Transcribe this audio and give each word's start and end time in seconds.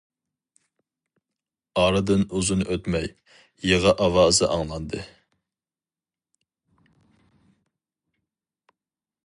ئارىدىن 1.81 2.23
ئۇزۇن 2.37 2.63
ئۆتمەي، 2.75 3.05
يىغا 3.71 3.93
ئاۋازى 4.07 4.49
ئاڭلاندى. 4.49 5.05